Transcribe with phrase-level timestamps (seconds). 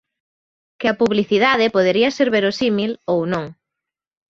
[0.79, 3.45] Que a publicidade podería ser verosímil ou non.